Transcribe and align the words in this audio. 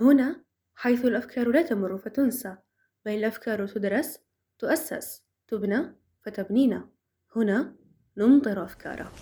هنا 0.00 0.44
حيث 0.74 1.04
الأفكار 1.04 1.48
لا 1.48 1.62
تمر 1.62 1.98
فتنسى 1.98 2.56
بل 3.04 3.12
الأفكار 3.12 3.66
تدرس 3.66 4.18
تؤسس 4.58 5.22
تبنى 5.48 5.96
فتبنينا. 6.22 6.88
هنا 7.36 7.76
نمطر 8.16 8.64
أفكاره 8.64 9.12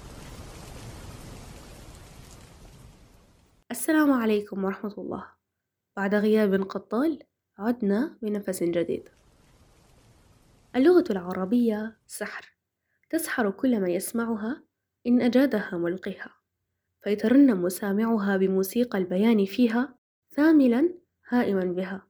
السلام 3.71 4.13
عليكم 4.13 4.65
ورحمة 4.65 4.95
الله. 4.99 5.27
بعد 5.97 6.15
غياب 6.15 6.63
قد 6.63 6.81
طال 6.81 7.23
عدنا 7.59 8.19
بنفس 8.23 8.63
جديد. 8.63 9.09
اللغة 10.77 11.05
العربية 11.11 11.97
سحر. 12.07 12.57
تسحر 13.11 13.51
كل 13.51 13.81
من 13.81 13.91
يسمعها 13.91 14.65
إن 15.07 15.21
أجادها 15.21 15.71
ملقيها. 15.73 16.35
فيترنم 17.01 17.69
سامعها 17.69 18.37
بموسيقى 18.37 18.99
البيان 18.99 19.45
فيها 19.45 20.04
ثاملا 20.35 20.95
هائما 21.29 21.65
بها 21.65 22.07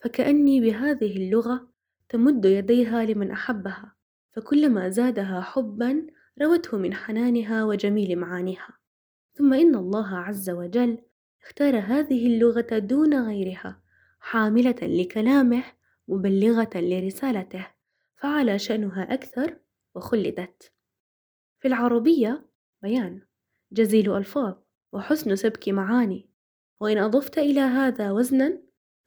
فكأني 0.00 0.60
بهذه 0.60 1.16
اللغة 1.16 1.72
تمد 2.08 2.44
يديها 2.44 3.04
لمن 3.04 3.30
أحبها 3.30 3.96
فكلما 4.32 4.88
زادها 4.88 5.40
حبا 5.40 6.06
روته 6.42 6.78
من 6.78 6.94
حنانها 6.94 7.64
وجميل 7.64 8.18
معانيها. 8.18 8.78
ثم 9.34 9.54
إن 9.54 9.74
الله 9.74 10.16
عز 10.16 10.50
وجل 10.50 10.98
اختار 11.42 11.78
هذه 11.78 12.26
اللغة 12.26 12.78
دون 12.78 13.26
غيرها 13.26 13.82
حاملة 14.20 14.76
لكلامه 14.82 15.64
مبلغة 16.08 16.70
لرسالته 16.74 17.66
فعلى 18.16 18.58
شأنها 18.58 19.14
أكثر 19.14 19.56
وخلدت. 19.94 20.72
في 21.60 21.68
العربية 21.68 22.46
بيان 22.82 23.22
جزيل 23.72 24.16
ألفاظ 24.16 24.54
وحسن 24.92 25.36
سبك 25.36 25.68
معاني. 25.68 26.29
وإن 26.80 26.98
أضفت 26.98 27.38
إلى 27.38 27.60
هذا 27.60 28.10
وزنا 28.10 28.58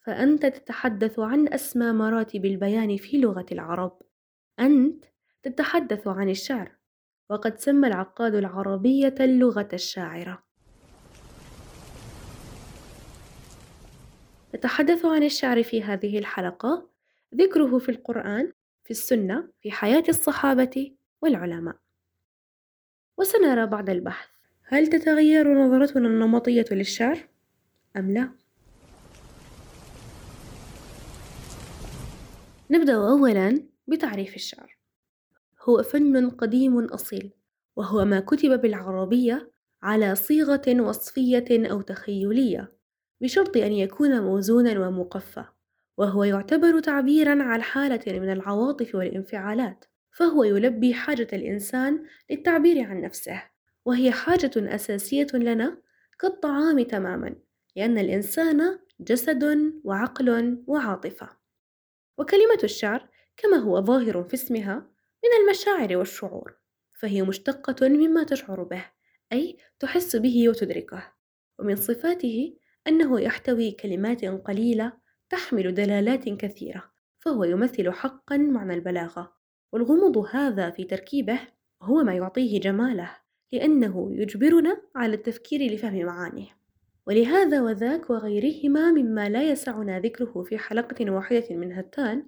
فأنت 0.02 0.46
تتحدث 0.46 1.20
عن 1.20 1.54
أسمى 1.54 1.92
مراتب 1.92 2.46
البيان 2.46 2.98
في 2.98 3.18
لغة 3.18 3.46
العرب. 3.52 4.02
أنت 4.60 5.06
تتحدث 5.44 6.08
عن 6.08 6.30
الشعر 6.30 6.72
وقد 7.30 7.60
سمى 7.60 7.88
العقاد 7.88 8.36
العربية 8.36 9.16
اللغة 9.20 9.68
الشاعرة 9.74 10.44
نتحدث 14.56 15.06
عن 15.06 15.24
الشعر 15.24 15.64
في 15.64 15.84
هذه 15.84 16.20
الحلقة 16.20 16.90
ذكره 17.36 17.78
في 17.78 17.90
القرآن 17.90 18.52
في 18.84 18.92
السنة 18.92 19.48
في 19.62 19.72
حياة 19.72 20.04
الصحابة 20.10 20.92
والعلماء. 21.22 21.76
وسنرى 23.18 23.66
بعد 23.66 23.90
البحث 23.90 24.30
هل 24.64 24.88
تتغير 24.88 25.54
نظرتنا 25.54 26.08
النمطية 26.08 26.66
للشعر؟ 26.72 27.33
أم 27.98 28.12
لا؟ 28.12 28.30
نبدأ 32.72 32.94
أولا 32.94 33.64
بتعريف 33.88 34.36
الشعر 34.36 34.78
هو 35.62 35.84
فن 35.84 36.30
قديم 36.30 36.80
أصيل 36.80 37.32
وهو 37.76 38.06
ما 38.06 38.20
كتب 38.20 38.62
بالعربية 38.62 39.52
على 39.84 40.16
صيغة 40.16 40.82
وصفية 40.82 41.72
أو 41.72 41.82
تخيلية 41.82 42.74
بشرط 43.22 43.58
أن 43.58 43.74
يكون 43.74 44.22
موزونا 44.22 44.88
ومقفى 44.88 45.44
وهو 45.98 46.24
يعتبر 46.24 46.80
تعبيرا 46.80 47.44
عن 47.44 47.62
حالة 47.62 48.20
من 48.20 48.32
العواطف 48.32 48.96
والانفعالات 48.96 49.86
فهو 50.12 50.44
يلبي 50.44 50.94
حاجة 50.94 51.28
الإنسان 51.34 52.06
للتعبير 52.30 52.84
عن 52.84 53.02
نفسه 53.02 53.44
وهي 53.86 54.12
حاجة 54.12 54.52
أساسية 54.58 55.28
لنا 55.34 55.78
كالطعام 56.20 56.82
تماما 56.82 57.36
لأن 57.76 57.98
الإنسان 57.98 58.80
جسد 59.00 59.74
وعقل 59.84 60.64
وعاطفة. 60.68 61.30
وكلمة 62.18 62.60
الشعر 62.64 63.10
كما 63.38 63.58
هو 63.58 63.82
ظاهر 63.82 64.24
في 64.24 64.34
اسمها 64.34 64.76
من 65.24 65.30
المشاعر 65.44 65.98
والشعور 65.98 66.56
فهي 67.00 67.22
مشتقة 67.22 67.88
مما 67.88 68.24
تشعر 68.24 68.64
به 68.64 68.86
أي 69.34 69.58
تحس 69.80 70.16
به 70.16 70.50
وتدركه. 70.50 71.14
ومن 71.60 71.76
صفاته 71.76 72.58
أنه 72.88 73.22
يحتوي 73.22 73.72
كلمات 73.72 74.26
قليلة 74.26 74.94
تحمل 75.30 75.74
دلالات 75.74 76.30
كثيرة 76.30 76.92
فهو 77.20 77.44
يمثل 77.44 77.92
حقا 77.92 78.38
معنى 78.38 78.74
البلاغة. 78.74 79.34
والغموض 79.72 80.18
هذا 80.18 80.70
في 80.70 80.84
تركيبه 80.84 81.40
هو 81.82 82.04
ما 82.04 82.14
يعطيه 82.14 82.60
جماله 82.60 83.18
لأنه 83.52 84.10
يجبرنا 84.12 84.82
على 84.96 85.14
التفكير 85.14 85.72
لفهم 85.72 86.06
معانيه. 86.06 86.63
ولهذا 87.08 87.62
وذاك 87.62 88.10
وغيرهما 88.10 88.92
مما 88.92 89.30
لا 89.30 89.44
يسعنا 89.44 90.00
ذكره 90.00 90.44
في 90.44 90.58
حلقة 90.58 91.12
واحدة 91.12 91.56
من 91.56 91.72
هاتان 91.72 92.26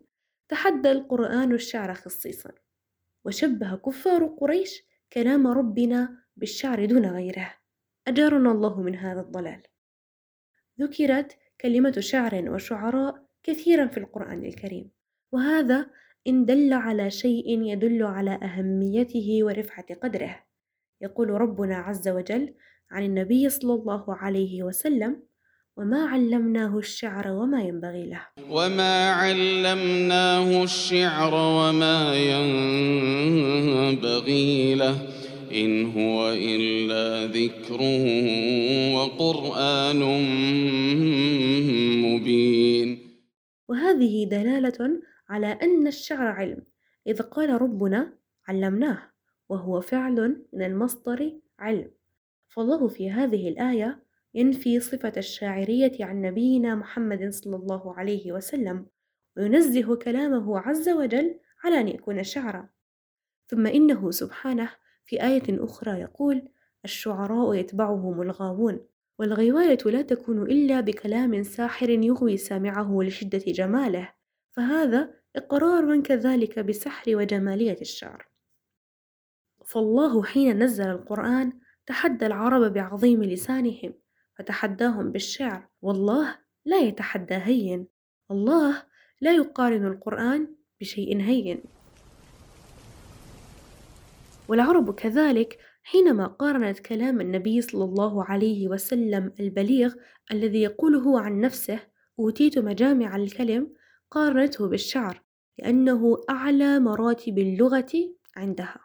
تحدى 0.49 0.91
القرآن 0.91 1.53
الشعر 1.53 1.93
خصيصا. 1.93 2.51
وشبه 3.25 3.75
كفار 3.75 4.25
قريش 4.25 4.83
كلام 5.13 5.47
ربنا 5.47 6.17
بالشعر 6.37 6.85
دون 6.85 7.05
غيره. 7.05 7.53
أجارنا 8.07 8.51
الله 8.51 8.81
من 8.81 8.95
هذا 8.95 9.21
الضلال. 9.21 9.63
ذكرت 10.81 11.37
كلمة 11.61 11.95
شعر 11.99 12.49
وشعراء 12.49 13.25
كثيرا 13.43 13.87
في 13.87 13.97
القرآن 13.97 14.45
الكريم. 14.45 14.91
وهذا 15.31 15.89
إن 16.27 16.45
دل 16.45 16.73
على 16.73 17.11
شيء 17.11 17.61
يدل 17.61 18.03
على 18.03 18.39
أهميته 18.43 19.39
ورفعة 19.41 19.95
قدره. 19.95 20.45
يقول 21.01 21.29
ربنا 21.29 21.75
عز 21.75 22.07
وجل 22.09 22.53
عن 22.91 23.03
النبي 23.03 23.49
صلى 23.49 23.73
الله 23.73 24.15
عليه 24.15 24.63
وسلم 24.63 25.23
وما 25.77 26.05
علمناه 26.05 26.77
الشعر 26.77 27.27
وما 27.27 27.61
ينبغي 27.63 28.09
له. 28.09 28.21
وما 28.49 29.11
علمناه 29.11 30.63
الشعر 30.63 31.33
وما 31.33 32.15
ينبغي 33.75 34.75
له. 34.75 34.95
إن 35.51 35.85
هو 35.85 36.33
إلا 36.33 37.31
ذكر 37.31 37.81
وقرآن 38.95 40.01
مبين. 42.03 42.99
وهذه 43.67 44.25
دلالة 44.31 45.01
على 45.29 45.47
أن 45.47 45.87
الشعر 45.87 46.27
علم. 46.27 46.61
إذ 47.07 47.21
قال 47.21 47.61
ربنا 47.61 48.13
علمناه 48.47 48.99
وهو 49.49 49.81
فعل 49.81 50.45
من 50.53 50.61
المصدر 50.65 51.31
علم. 51.59 51.94
فالله 52.55 52.87
في 52.87 53.11
هذه 53.11 53.49
الآية 53.49 54.03
ينفي 54.33 54.79
صفة 54.79 55.13
الشاعرية 55.17 56.05
عن 56.05 56.21
نبينا 56.21 56.75
محمد 56.75 57.29
صلى 57.29 57.55
الله 57.55 57.95
عليه 57.97 58.31
وسلم 58.31 58.85
وينزه 59.37 59.95
كلامه 59.95 60.59
عز 60.59 60.89
وجل 60.89 61.39
على 61.63 61.79
أن 61.79 61.87
يكون 61.87 62.23
شعرا. 62.23 62.69
ثم 63.47 63.67
إنه 63.67 64.11
سبحانه 64.11 64.69
في 65.05 65.23
آية 65.23 65.43
أخرى 65.49 65.99
يقول 65.99 66.49
الشعراء 66.85 67.53
يتبعهم 67.53 68.21
الغاوون 68.21 68.87
والغيواية 69.19 69.77
لا 69.85 70.01
تكون 70.01 70.41
إلا 70.41 70.79
بكلام 70.79 71.43
ساحر 71.43 71.89
يغوي 71.89 72.37
سامعه 72.37 72.99
لشدة 73.01 73.43
جماله 73.47 74.13
فهذا 74.51 75.13
إقرار 75.35 76.01
كذلك 76.01 76.59
بسحر 76.59 77.15
وجمالية 77.15 77.77
الشعر 77.81 78.27
فالله 79.65 80.23
حين 80.23 80.63
نزل 80.63 80.87
القرآن 80.87 81.59
تحدى 81.87 82.25
العرب 82.25 82.73
بعظيم 82.73 83.23
لسانهم 83.23 83.93
فتحداهم 84.37 85.11
بالشعر. 85.11 85.67
والله 85.81 86.35
لا 86.65 86.79
يتحدى 86.79 87.35
هين. 87.35 87.87
الله 88.31 88.83
لا 89.21 89.31
يقارن 89.31 89.85
القرآن 89.85 90.55
بشيء 90.81 91.21
هين. 91.21 91.63
والعرب 94.47 94.95
كذلك 94.95 95.59
حينما 95.83 96.27
قارنت 96.27 96.79
كلام 96.79 97.21
النبي 97.21 97.61
صلى 97.61 97.83
الله 97.83 98.25
عليه 98.25 98.67
وسلم 98.67 99.33
البليغ 99.39 99.93
الذي 100.31 100.61
يقوله 100.61 101.21
عن 101.21 101.39
نفسه 101.39 101.79
أوتيت 102.19 102.59
مجامع 102.59 103.15
الكلم 103.15 103.73
قارنته 104.11 104.67
بالشعر 104.67 105.21
لأنه 105.59 106.23
أعلى 106.29 106.79
مراتب 106.79 107.37
اللغة 107.39 107.91
عندها. 108.35 108.79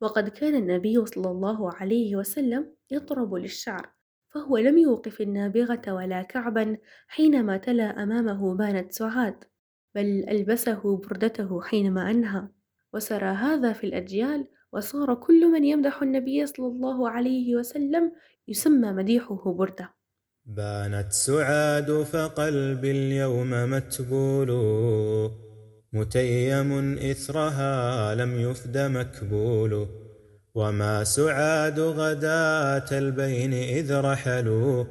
وقد 0.00 0.28
كان 0.28 0.54
النبي 0.54 1.06
صلى 1.06 1.30
الله 1.30 1.72
عليه 1.72 2.16
وسلم 2.16 2.72
يطرب 2.90 3.34
للشعر 3.34 3.90
فهو 4.34 4.56
لم 4.56 4.78
يوقف 4.78 5.20
النابغة 5.20 5.92
ولا 5.92 6.22
كعبا 6.22 6.76
حينما 7.08 7.56
تلا 7.56 8.02
أمامه 8.02 8.54
بانت 8.54 8.92
سعاد 8.92 9.44
بل 9.94 10.24
ألبسه 10.28 10.96
بردته 10.96 11.62
حينما 11.62 12.10
أنهى. 12.10 12.48
وسرى 12.92 13.26
هذا 13.26 13.72
في 13.72 13.84
الأجيال 13.84 14.48
وصار 14.72 15.14
كل 15.14 15.52
من 15.52 15.64
يمدح 15.64 16.02
النبي 16.02 16.46
صلى 16.46 16.66
الله 16.66 17.10
عليه 17.10 17.56
وسلم 17.56 18.12
يسمى 18.48 18.92
مديحه 18.92 19.52
بردة. 19.52 19.94
بانت 20.44 21.12
سعاد 21.12 22.02
فقلبي 22.02 22.90
اليوم 22.90 23.50
متبول. 23.70 24.50
متيم 25.96 26.98
إثرها 26.98 28.14
لم 28.14 28.40
يفد 28.40 28.78
مكبول 28.78 29.86
وما 30.54 31.04
سعاد 31.04 31.80
غداة 31.80 32.98
البين 32.98 33.52
إذ 33.52 34.00
رحلوا 34.00 34.84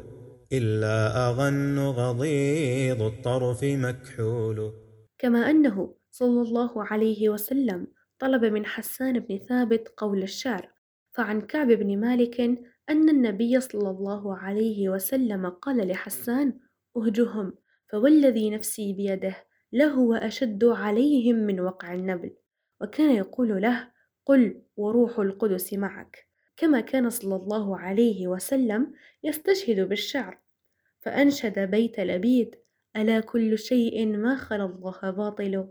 إلا 0.54 1.28
أغن 1.30 1.80
غضيض 1.80 3.02
الطرف 3.02 3.64
مكحول. 3.64 4.74
كما 5.18 5.50
أنه 5.50 5.96
صلى 6.12 6.42
الله 6.42 6.84
عليه 6.84 7.30
وسلم 7.30 7.88
طلب 8.20 8.46
من 8.46 8.66
حسان 8.66 9.20
بن 9.20 9.38
ثابت 9.50 9.94
قول 9.98 10.24
الشعر 10.24 10.70
فعن 11.14 11.42
كعب 11.42 11.68
بن 11.68 12.00
مالك 12.00 12.42
أن 12.90 13.10
النبي 13.10 13.60
صلى 13.60 13.90
الله 13.90 14.38
عليه 14.38 14.90
وسلم 14.90 15.50
قال 15.50 15.88
لحسان 15.88 16.54
أهجهم 16.98 17.54
فوالذي 17.92 18.50
نفسي 18.50 18.94
بيده. 18.94 19.45
لهو 19.74 20.14
أشد 20.14 20.64
عليهم 20.64 21.36
من 21.36 21.60
وقع 21.60 21.94
النبل. 21.94 22.36
وكان 22.82 23.16
يقول 23.16 23.62
له 23.62 23.92
قل 24.26 24.62
وروح 24.78 25.20
القدس 25.20 25.74
معك. 25.74 26.28
كما 26.58 26.82
كان 26.82 27.10
صلى 27.10 27.36
الله 27.36 27.78
عليه 27.80 28.28
وسلم 28.28 28.94
يستشهد 29.24 29.80
بالشعر. 29.80 30.40
فأنشد 31.00 31.60
بيت 31.60 32.00
لبيد 32.00 32.56
ألا 32.96 33.20
كل 33.20 33.58
شيء 33.58 34.18
ما 34.18 34.36
خلا 34.36 34.66
الله 34.66 35.12
باطل؟ 35.12 35.70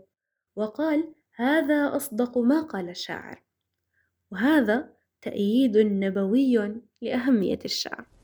وقال 0.55 1.13
هذا 1.35 1.95
أصدق 1.95 2.37
ما 2.37 2.61
قال 2.61 2.89
الشاعر. 2.89 3.43
وهذا 4.31 4.93
تأييد 5.21 5.77
نبوي 5.77 6.81
لأهمية 7.01 7.59
الشعر. 7.65 8.14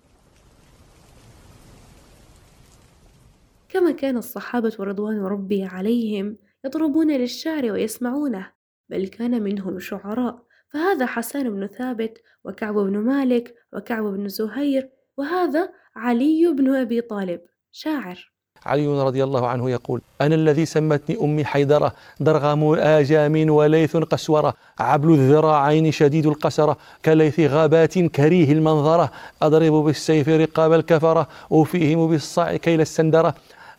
كما 3.71 3.91
كان 3.91 4.18
الصحابة 4.18 4.75
رضوان 4.79 5.21
ربي 5.21 5.63
عليهم 5.63 6.38
يطربون 6.65 7.12
للشعر 7.12 7.71
ويسمعونه 7.71 8.51
بل 8.89 9.07
كان 9.07 9.44
منهم 9.44 9.79
شعراء 9.79 10.44
فهذا 10.69 11.06
حسان 11.06 11.50
بن 11.50 11.68
ثابت 11.68 12.21
وكعب 12.44 12.73
بن 12.73 12.97
مالك 12.97 13.56
وكعب 13.73 14.03
بن 14.03 14.27
زهير 14.27 14.89
وهذا 15.18 15.69
علي 15.95 16.53
بن 16.57 16.75
أبي 16.75 17.01
طالب 17.01 17.41
شاعر. 17.71 18.31
علي 18.65 18.88
رضي 18.88 19.23
الله 19.23 19.47
عنه 19.47 19.69
يقول 19.69 20.01
أنا 20.21 20.35
الذي 20.35 20.65
سمتني 20.65 21.18
أمي 21.21 21.45
حيدرة 21.45 21.94
درغام 22.19 22.73
آجام 22.73 23.50
وليث 23.50 23.97
قسورة 23.97 24.53
عبل 24.79 25.13
الذراعين 25.13 25.91
شديد 25.91 26.25
القسرة 26.25 26.77
كليث 27.06 27.39
غابات 27.39 28.00
كريه 28.00 28.51
المنظرة 28.53 29.12
أضرب 29.41 29.73
بالسيف 29.73 30.29
رقاب 30.29 30.73
الكفرة 30.73 31.27
أوفيهم 31.51 32.07
بالصاع 32.09 32.57
كيل 32.57 32.81
السندرة. 32.81 33.35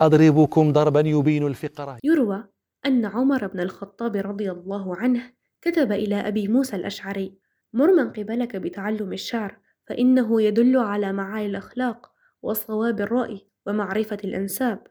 أضربكم 0.06 0.72
ضربا 0.72 1.00
يبين 1.00 1.46
الفقرة 1.46 1.98
يروى 2.04 2.44
أن 2.86 3.04
عمر 3.04 3.46
بن 3.46 3.60
الخطاب 3.60 4.16
رضي 4.16 4.50
الله 4.50 4.96
عنه 4.96 5.32
كتب 5.60 5.92
إلى 5.92 6.14
أبي 6.14 6.48
موسى 6.48 6.76
الأشعري 6.76 7.38
مر 7.72 7.92
من 7.92 8.10
قبلك 8.10 8.56
بتعلم 8.56 9.12
الشعر 9.12 9.58
فإنه 9.86 10.42
يدل 10.42 10.76
على 10.76 11.12
معالي 11.12 11.46
الأخلاق 11.46 12.12
وصواب 12.42 13.00
الرأي 13.00 13.46
ومعرفة 13.66 14.18
الأنساب. 14.24 14.86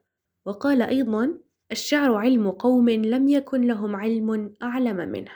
وقال 0.45 0.81
أيضا 0.81 1.37
الشعر 1.71 2.13
علم 2.15 2.51
قوم 2.51 2.89
لم 2.89 3.27
يكن 3.27 3.67
لهم 3.67 3.95
علم 3.95 4.53
أعلم 4.61 4.97
منه. 4.97 5.31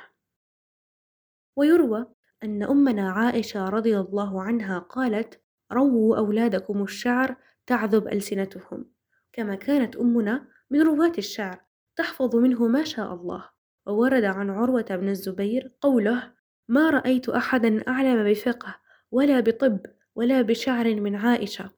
ويروى 1.55 2.05
أن 2.43 2.63
أمنا 2.63 3.11
عائشة 3.11 3.69
رضي 3.69 3.99
الله 3.99 4.41
عنها 4.41 4.79
قالت 4.79 5.41
رووا 5.71 6.17
أولادكم 6.17 6.83
الشعر 6.83 7.35
تعذب 7.65 8.07
ألسنتهم. 8.07 8.94
كما 9.35 9.55
كانت 9.55 9.95
أمنا 9.95 10.47
من 10.69 10.81
رواة 10.81 11.11
الشعر 11.17 11.61
تحفظ 11.95 12.35
منه 12.35 12.67
ما 12.67 12.83
شاء 12.83 13.13
الله 13.13 13.49
وورد 13.85 14.23
عن 14.23 14.49
عروة 14.49 14.85
بن 14.89 15.09
الزبير 15.09 15.71
قوله 15.81 16.33
ما 16.67 16.89
رأيت 16.89 17.29
أحدا 17.29 17.87
أعلم 17.87 18.31
بفقه 18.31 18.75
ولا 19.11 19.39
بطب 19.39 19.79
ولا 20.15 20.41
بشعر 20.41 20.95
من 20.95 21.15
عائشة. 21.15 21.71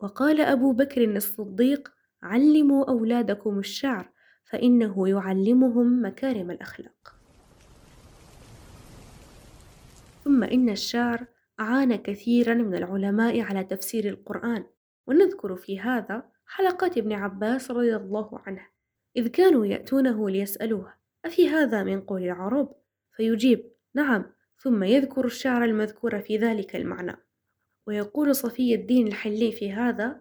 وقال 0.00 0.40
أبو 0.40 0.72
بكر 0.72 1.04
الصديق 1.04 1.92
علموا 2.22 2.90
أولادكم 2.90 3.58
الشعر 3.58 4.10
فإنه 4.44 5.08
يعلمهم 5.08 6.06
مكارم 6.06 6.50
الأخلاق. 6.50 7.14
ثم 10.24 10.44
إن 10.44 10.70
الشعر 10.70 11.26
أعان 11.60 11.96
كثيرا 11.96 12.54
من 12.54 12.74
العلماء 12.74 13.40
على 13.40 13.64
تفسير 13.64 14.08
القرآن 14.08 14.64
ونذكر 15.06 15.56
في 15.56 15.80
هذا 15.80 16.33
حلقات 16.46 16.98
ابن 16.98 17.12
عباس 17.12 17.70
رضي 17.70 17.96
الله 17.96 18.40
عنه 18.46 18.66
إذ 19.16 19.26
كانوا 19.28 19.66
يأتونه 19.66 20.30
ليسألوه 20.30 20.94
أفي 21.24 21.48
هذا 21.48 21.82
من 21.82 22.00
قول 22.00 22.22
العرب؟ 22.22 22.74
فيجيب 23.16 23.70
نعم 23.94 24.24
ثم 24.58 24.84
يذكر 24.84 25.24
الشعر 25.24 25.64
المذكور 25.64 26.20
في 26.20 26.36
ذلك 26.36 26.76
المعنى 26.76 27.16
ويقول 27.86 28.34
صفي 28.34 28.74
الدين 28.74 29.06
الحلي 29.06 29.52
في 29.52 29.72
هذا 29.72 30.20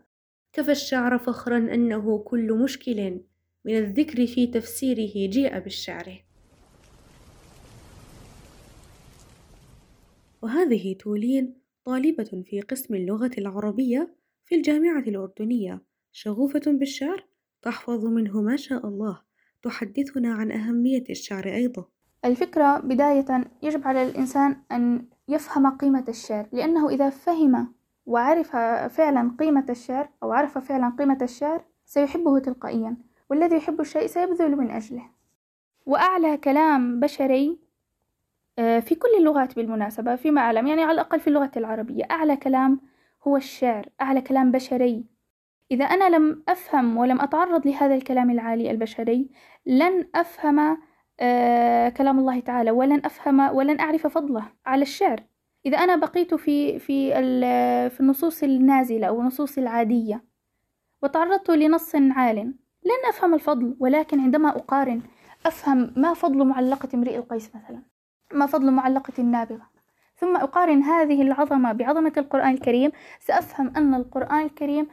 كفى 0.53 0.71
الشعر 0.71 1.17
فخرا 1.17 1.57
أنه 1.57 2.19
كل 2.19 2.53
مشكل 2.53 3.19
من 3.65 3.77
الذكر 3.77 4.27
في 4.27 4.47
تفسيره 4.47 5.29
جيء 5.29 5.59
بالشعر 5.59 6.23
وهذه 10.41 10.95
تولين 10.99 11.55
طالبة 11.83 12.43
في 12.45 12.61
قسم 12.61 12.95
اللغة 12.95 13.31
العربية 13.37 14.15
في 14.45 14.55
الجامعة 14.55 14.99
الأردنية 14.99 15.81
شغوفة 16.13 16.61
بالشعر؟ 16.67 17.25
تحفظ 17.61 18.05
منه 18.05 18.41
ما 18.41 18.55
شاء 18.55 18.87
الله. 18.87 19.21
تحدثنا 19.63 20.33
عن 20.33 20.51
أهمية 20.51 21.03
الشعر 21.09 21.45
أيضا. 21.45 21.85
الفكرة 22.25 22.79
بداية 22.79 23.25
يجب 23.63 23.87
على 23.87 24.03
الإنسان 24.03 24.57
أن 24.71 25.05
يفهم 25.27 25.77
قيمة 25.77 26.05
الشعر 26.09 26.47
لأنه 26.51 26.89
إذا 26.89 27.09
فهم 27.09 27.73
وعرف 28.05 28.51
فعلا 28.95 29.35
قيمة 29.39 29.65
الشعر 29.69 30.09
أو 30.23 30.31
عرف 30.31 30.57
فعلا 30.57 30.93
قيمة 30.99 31.17
الشعر 31.21 31.65
سيحبه 31.85 32.39
تلقائيا 32.39 32.97
والذي 33.29 33.55
يحب 33.55 33.81
الشيء 33.81 34.07
سيبذل 34.07 34.55
من 34.55 34.71
أجله. 34.71 35.09
وأعلى 35.85 36.37
كلام 36.37 36.99
بشري 36.99 37.59
آه، 38.59 38.79
في 38.79 38.95
كل 38.95 39.09
اللغات 39.17 39.55
بالمناسبة 39.55 40.15
فيما 40.15 40.41
أعلم 40.41 40.67
يعني 40.67 40.83
على 40.83 40.91
الأقل 40.91 41.19
في 41.19 41.27
اللغة 41.27 41.51
العربية 41.57 42.03
أعلى 42.11 42.37
كلام 42.37 42.79
هو 43.27 43.37
الشعر 43.37 43.89
أعلى 44.01 44.21
كلام 44.21 44.51
بشري. 44.51 45.12
إذا 45.73 45.85
أنا 45.85 46.15
لم 46.15 46.43
أفهم 46.49 46.97
ولم 46.97 47.21
أتعرض 47.21 47.67
لهذا 47.67 47.95
الكلام 47.95 48.29
العالي 48.31 48.71
البشري 48.71 49.29
لن 49.65 50.07
أفهم 50.15 50.77
آه 51.19 51.89
كلام 51.89 52.19
الله 52.19 52.39
تعالى 52.39 52.71
ولن 52.71 53.05
أفهم 53.05 53.39
ولن 53.39 53.79
أعرف 53.79 54.07
فضله 54.07 54.43
على 54.65 54.81
الشعر. 54.81 55.23
إذا 55.65 55.77
أنا 55.77 55.95
بقيت 55.95 56.33
في 56.33 56.79
في 56.79 57.13
في 57.89 57.99
النصوص 57.99 58.43
النازلة 58.43 59.07
أو 59.07 59.21
النصوص 59.21 59.57
العادية 59.57 60.23
وتعرضت 61.03 61.49
لنص 61.51 61.95
عال 61.95 62.37
لن 62.85 63.09
أفهم 63.09 63.33
الفضل 63.33 63.75
ولكن 63.79 64.19
عندما 64.19 64.49
أقارن 64.49 65.01
أفهم 65.45 65.93
ما 65.95 66.13
فضل 66.13 66.45
معلقة 66.45 66.89
امرئ 66.93 67.17
القيس 67.17 67.55
مثلا 67.55 67.81
ما 68.33 68.45
فضل 68.45 68.71
معلقة 68.71 69.13
النابغة. 69.19 69.69
ثم 70.15 70.35
أقارن 70.37 70.83
هذه 70.83 71.21
العظمة 71.21 71.71
بعظمة 71.71 72.13
القرآن 72.17 72.53
الكريم 72.53 72.91
سأفهم 73.19 73.73
أن 73.77 73.93
القرآن 73.93 74.45
الكريم 74.45 74.87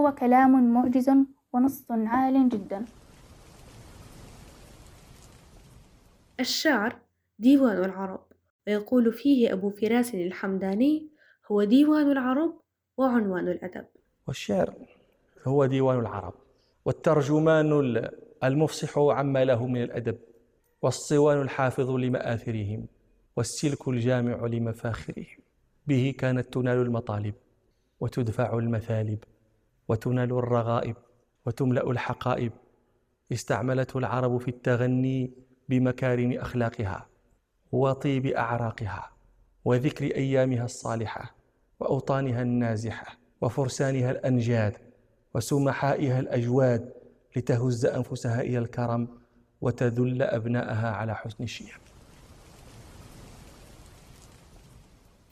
هو 0.00 0.14
كلام 0.14 0.72
معجز 0.74 1.10
ونص 1.52 1.84
عال 1.90 2.48
جدا. 2.48 2.84
الشعر 6.40 6.96
ديوان 7.38 7.84
العرب 7.84 8.20
ويقول 8.66 9.12
فيه 9.12 9.52
أبو 9.52 9.70
فراس 9.70 10.14
الحمداني 10.14 11.08
هو 11.50 11.64
ديوان 11.64 12.10
العرب 12.10 12.54
وعنوان 12.96 13.48
الأدب. 13.48 13.86
والشعر 14.26 14.74
هو 15.46 15.66
ديوان 15.66 15.98
العرب 15.98 16.34
والترجمان 16.84 18.08
المفصح 18.44 18.98
عما 18.98 19.44
له 19.44 19.66
من 19.66 19.82
الأدب 19.82 20.18
والصوان 20.82 21.40
الحافظ 21.40 21.90
لمآثرهم 21.90 22.86
والسلك 23.36 23.88
الجامع 23.88 24.46
لمفاخرهم. 24.46 25.38
به 25.86 26.14
كانت 26.18 26.54
تنال 26.54 26.82
المطالب 26.82 27.34
وتدفع 28.00 28.58
المثالب. 28.58 29.18
وتنال 29.88 30.32
الرغائب 30.32 30.96
وتملأ 31.46 31.90
الحقائب. 31.90 32.52
استعملته 33.32 33.98
العرب 33.98 34.38
في 34.38 34.48
التغني 34.48 35.30
بمكارم 35.68 36.32
أخلاقها 36.32 37.06
وطيب 37.72 38.26
أعراقها 38.26 39.10
وذكر 39.64 40.04
أيامها 40.04 40.64
الصالحة 40.64 41.34
وأوطانها 41.80 42.42
النازحة 42.42 43.18
وفرسانها 43.40 44.10
الأنجاد 44.10 44.76
وسمحائها 45.34 46.20
الأجواد 46.20 46.92
لتهز 47.36 47.86
أنفسها 47.86 48.40
إلى 48.40 48.58
الكرم 48.58 49.08
وتذل 49.60 50.22
أبناءها 50.22 50.90
على 50.90 51.14
حسن 51.14 51.44
الشيم. 51.44 51.68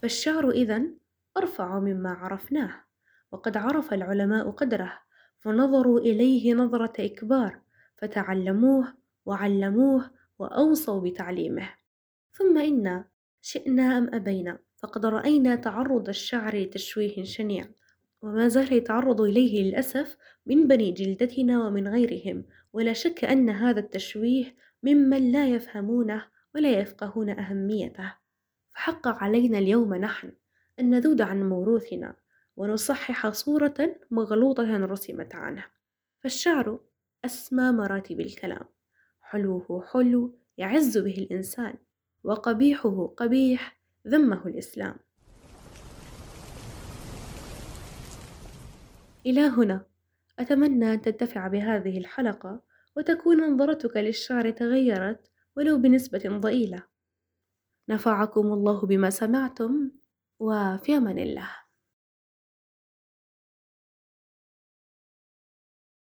فالشعر 0.01 0.49
إذن 0.49 0.97
أرفع 1.37 1.79
مما 1.79 2.09
عرفناه. 2.09 2.84
وقد 3.31 3.57
عرف 3.57 3.93
العلماء 3.93 4.49
قدره 4.49 4.93
فنظروا 5.39 5.99
إليه 5.99 6.53
نظرة 6.53 6.93
إكبار 6.99 7.61
فتعلموه 7.97 8.93
وعلموه 9.25 10.11
وأوصوا 10.39 11.01
بتعليمه. 11.01 11.69
ثم 12.31 12.57
إنا 12.57 13.05
شئنا 13.41 13.97
أم 13.97 14.09
أبينا 14.13 14.59
فقد 14.77 15.05
رأينا 15.05 15.55
تعرض 15.55 16.09
الشعر 16.09 16.57
لتشويه 16.57 17.23
شنيع 17.23 17.65
وما 18.21 18.47
زال 18.47 18.73
يتعرض 18.73 19.21
إليه 19.21 19.63
للأسف 19.63 20.17
من 20.45 20.67
بني 20.67 20.91
جلدتنا 20.91 21.67
ومن 21.67 21.87
غيرهم 21.87 22.45
ولا 22.73 22.93
شك 22.93 23.25
أن 23.25 23.49
هذا 23.49 23.79
التشويه 23.79 24.55
ممن 24.83 25.31
لا 25.31 25.47
يفهمونه 25.47 26.25
ولا 26.55 26.79
يفقهون 26.79 27.29
أهميته. 27.29 28.13
فحق 28.75 29.07
علينا 29.07 29.57
اليوم 29.57 29.95
نحن 29.95 30.31
أن 30.79 30.89
نذود 30.89 31.21
عن 31.21 31.49
موروثنا. 31.49 32.15
ونصحح 32.57 33.29
صورة 33.29 33.95
مغلوطة 34.11 34.77
رسمت 34.77 35.35
عنه. 35.35 35.65
فالشعر 36.19 36.79
أسمى 37.25 37.71
مراتب 37.71 38.19
الكلام. 38.19 38.65
حلوة 39.21 39.85
حلو 39.91 40.39
يعز 40.57 40.97
به 40.97 41.17
الإنسان 41.17 41.77
وقبيحه 42.23 43.07
قبيح 43.17 43.77
ذمه 44.07 44.47
الإسلام. 44.47 44.95
إلى 49.25 49.41
هنا 49.41 49.85
أتمنى 50.39 50.93
أن 50.93 51.01
تنتفع 51.01 51.47
بهذه 51.47 51.97
الحلقة 51.97 52.61
وتكون 52.95 53.53
نظرتك 53.53 53.97
للشعر 53.97 54.51
تغيرت 54.51 55.31
ولو 55.57 55.77
بنسبة 55.77 56.37
ضئيلة. 56.39 56.83
نفعكم 57.89 58.53
الله 58.53 58.85
بما 58.85 59.09
سمعتم 59.09 59.91
وفي 60.39 60.97
أمان 60.97 61.19
الله. 61.19 61.64